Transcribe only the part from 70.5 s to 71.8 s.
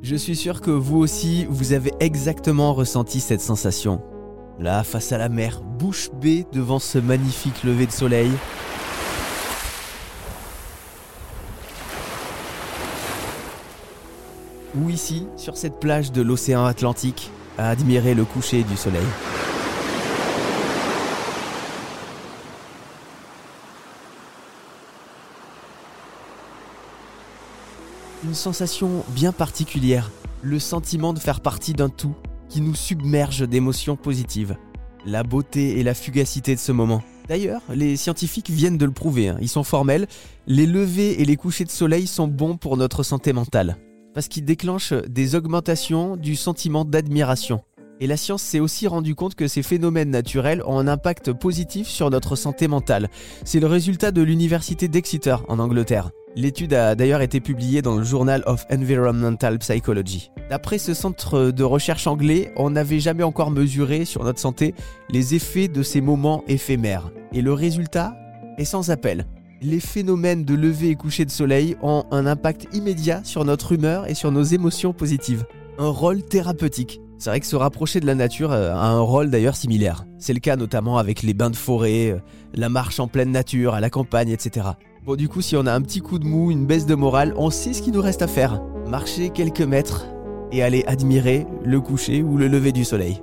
lever et coucher de soleil